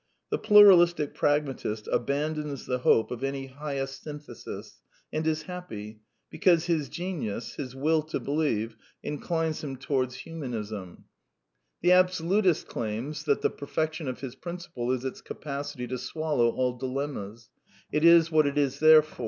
The 0.31 0.39
pluralistic 0.39 1.13
pragmatist 1.13 1.87
abandons 1.91 2.65
the 2.65 2.79
hope 2.79 3.11
of 3.11 3.23
any 3.23 3.45
highest 3.45 4.01
synthesis, 4.01 4.81
and 5.13 5.27
is 5.27 5.43
happy; 5.43 6.01
because 6.31 6.65
his 6.65 6.89
genius, 6.89 7.53
his 7.53 7.75
Will 7.75 8.01
to 8.07 8.19
believe, 8.19 8.75
inclines 9.03 9.63
him 9.63 9.75
towards 9.75 10.15
Humanism. 10.15 11.05
The 11.83 11.89
PKAGMATISM 11.89 11.91
AKD 11.91 11.91
HUMANISM 11.93 11.93
186 11.93 11.93
absolutist 12.57 12.67
claims 12.67 13.23
that 13.25 13.41
the 13.43 13.49
perfection 13.51 14.07
of 14.07 14.19
his 14.21 14.35
principle 14.35 14.91
is 14.91 15.05
its 15.05 15.21
capacity 15.21 15.85
to 15.85 15.99
swallow 15.99 16.49
all 16.49 16.75
dilemmas. 16.79 17.51
It 17.91 18.03
is 18.03 18.31
what 18.31 18.47
it 18.47 18.57
is 18.57 18.79
there 18.79 19.03
for. 19.03 19.19